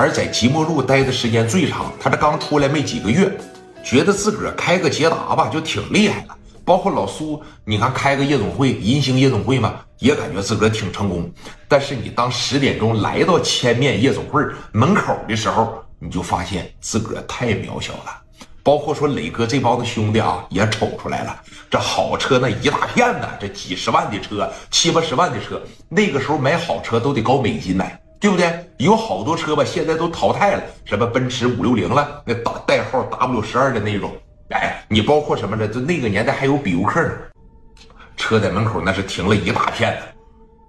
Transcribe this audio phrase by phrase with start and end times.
[0.00, 1.92] 而在即墨路待的时间最长。
[2.00, 3.30] 他这刚出来没几个月，
[3.84, 6.34] 觉得自个儿开个捷达吧就挺厉害了。
[6.64, 11.30] 包括老苏，你看开个夜总会，银星夜总会嘛，也感觉自个儿挺成功。
[11.68, 14.42] 但是你当十点钟来到千面夜总会
[14.72, 18.22] 门口的时候，你就发现自个儿太渺小了。
[18.62, 21.38] 包括说磊哥这帮子兄弟啊，也瞅出来了，
[21.70, 25.60] 这好车那一大片呢，这几十万的车，七八十万的车，
[25.90, 28.70] 那个时候买好车都得搞美金买，对不对？
[28.76, 34.14] 有好多车吧，现在都淘汰了，什么奔驰五六零了，那打代号 W 十二的那种，
[34.50, 35.66] 哎，你包括什么呢？
[35.66, 37.12] 就那个年代还有比尤克呢，
[38.18, 40.02] 车在门口那是停了一大片的。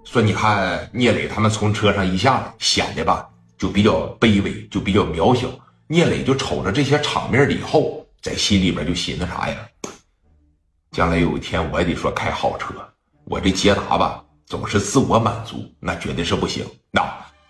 [0.05, 5.47] 说你看聂磊他们从车上一下，显得吧就比较卑微，就比较渺小。
[5.87, 9.57] 聂磊就瞅着这些场面了以后，在心里边就寻思啥呀？
[10.91, 12.73] 将来有一天我也得说开好车，
[13.25, 16.65] 我这捷达吧总是自我满足，那绝对是不行。
[16.91, 17.01] 那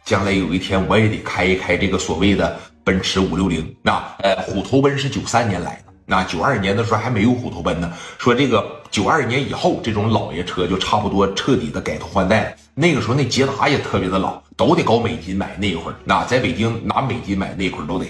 [0.03, 3.75] 将来有一天我也得开一开这个所谓的奔驰五六零。
[3.81, 7.91] 那呃，虎头奔是九三年来的，那九二年的时候还没有虎头奔呢。
[8.17, 12.51] 说这个九二年以后，这种老爷车就差不多彻底的改头换代了。
[12.73, 15.55] 那个时候那捷达也特别的老，都得搞美金买。
[15.57, 18.05] 那一会儿，那在北京拿美金买那一会儿都得。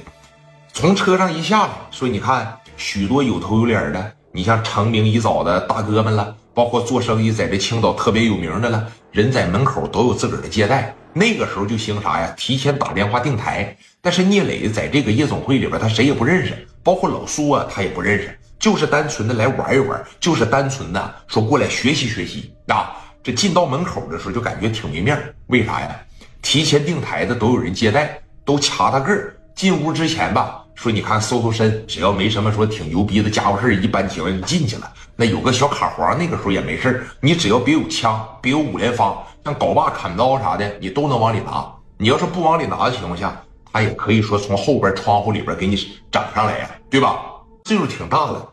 [0.74, 10.96] 从车上一下来，说你看许多有头有脸的，你像成名已早的大哥们了，包括做生意在这青岛特别有名的了，人在门口都有自个儿的接待。
[11.14, 12.34] 那个时候就兴啥呀？
[12.38, 13.76] 提前打电话订台。
[14.04, 22.52] 但是聂磊在这个夜总会里边，他谁也不认识，包括老苏啊，他也不认识，就是单纯的来玩一玩，就是单纯的说过来学习学习。
[22.68, 25.96] 啊，这进到门口的时候就感觉挺没面为啥呀？
[26.42, 29.36] 提前订台的都有人接待，都掐他个儿。
[29.54, 34.92] 进屋之前吧，说你看搜搜身，只要没什么说挺牛逼的家伙事一般情况你进去了。
[35.16, 39.16] 那有个小卡簧，那个时候也没事你只要别有枪，别有五连发，
[39.46, 41.72] 像镐把、砍刀啥的，你都能往里拿。
[42.00, 43.40] 你要是不往里拿的情况下，
[43.72, 45.76] 他也可以说从后边窗户里边给你
[46.10, 47.22] 整上来呀，对吧？
[47.66, 48.44] 岁数挺大了，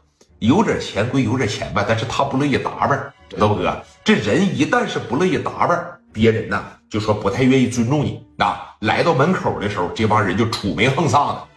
[0.41, 3.75] 有点钱归有点钱吧，但是他不乐意打扮，知道不哥？
[4.05, 5.83] 这人一旦是不乐意打扮，
[6.13, 8.23] 别人呢就说不太愿意尊重你。
[8.37, 11.48] 那来到门口的时候，这帮人就杵眉横撒的。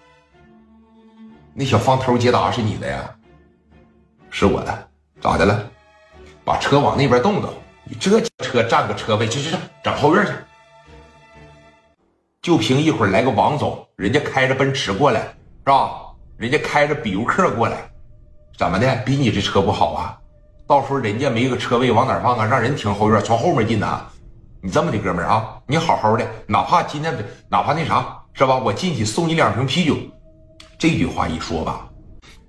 [1.54, 3.10] 那小方头捷达是你的呀？
[4.30, 4.88] 是我的，
[5.20, 5.70] 咋的了？
[6.46, 7.54] 把车往那边动动。
[7.84, 10.32] 你这车占个车位，去去去，整后院去。
[12.42, 15.92] 就凭一会儿来个王总，人家开着奔驰过来，是吧？
[16.38, 17.78] 人家开着比尤克过来，
[18.58, 18.96] 怎么的？
[19.06, 20.18] 比你这车不好啊？
[20.66, 22.46] 到时候人家没个车位往哪放啊？
[22.46, 24.02] 让人停后院，从后面进呐？
[24.62, 25.60] 你这么的哥们儿啊？
[25.68, 27.14] 你好好的，哪怕今天
[27.50, 28.56] 哪怕那啥，是吧？
[28.56, 29.98] 我进去送你两瓶啤酒。
[30.82, 31.88] 这句话一说吧，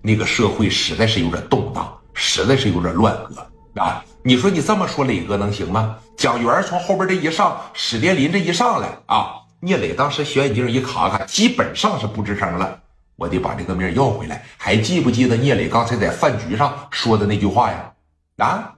[0.01, 3.47] 那个社会实在是有点动荡，实在是有点乱哥
[3.79, 4.03] 啊！
[4.25, 5.99] 你说你这么说，磊哥能行吗？
[6.17, 12.81] 蒋元从后边这一上，史殿林这一上来啊，聂磊当时小眼镜一卡卡，基本上是不吱声了。
[13.17, 14.43] 我得把这个命要回来。
[14.57, 17.93] 还记不记得聂磊刚才在饭局上说的那句话呀？
[18.39, 18.75] 啊，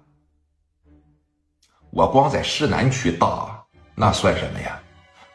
[1.93, 3.64] 我光在市南区大，
[3.94, 4.81] 那算什么呀？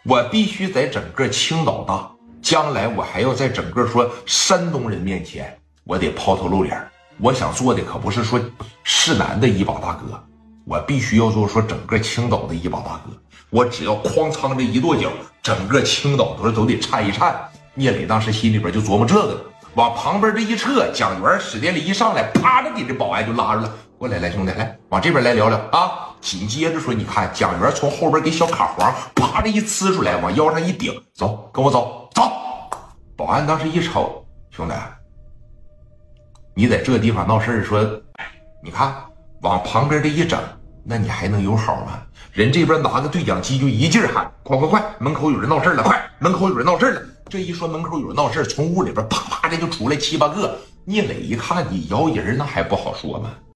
[0.03, 2.11] 我必须在整个青岛大。
[2.41, 6.81] 将来我还要在整个说山东人面前，我得抛头露脸。
[7.19, 8.39] 我想做的可不是说
[8.83, 10.23] 市南的一把大哥，
[10.65, 13.11] 我必须要做说整个青岛的一把大哥。
[13.49, 15.09] 我只要哐仓这一跺脚，
[15.41, 17.35] 整个青岛都是都得颤一颤。
[17.73, 23.73] 聂磊当时心里边就琢磨这个，往旁边这一撤，蒋元史殿林一上来，啪的给这保安就拉住了。
[23.97, 26.15] 过来，来兄弟，来往这边来聊聊啊！
[26.21, 31.98] 紧接着说，你看蒋元从后边给小卡簧啪的一呲出来，往腰上一顶，走，跟我走。
[33.19, 34.73] 保安当时一瞅，兄弟，
[36.53, 37.83] 你在这地方闹事说，
[38.63, 38.95] 你看
[39.41, 40.39] 往旁边这一整，
[40.85, 42.01] 那你还能有好吗？
[42.31, 47.01] 人这边拿个对讲机就一劲喊，快快快，门口有人闹事了，快，门口有人闹事了。
[47.27, 50.57] 这一说门口有人闹事从屋里边啪啪的就出来七八个。
[50.85, 53.31] 聂磊一看你摇人，那还不好说吗？